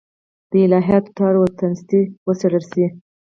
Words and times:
د 0.51 0.53
الهیاتو 0.65 1.11
تار 1.17 1.33
و 1.37 1.43
تنستې 1.59 1.99
وڅېړل 2.27 2.63
شي. 2.71 2.85